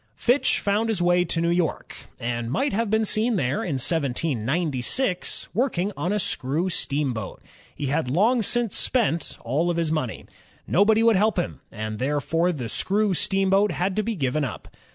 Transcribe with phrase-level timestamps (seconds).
[0.15, 5.47] Fitch found his way to New York, and might have been seen there in 1796,
[5.53, 7.39] working on a screw steamboat.
[7.75, 10.25] He had long since spent all his own money.
[10.65, 14.69] Nobody would help him, and therefore the screw steamboat had to be given up.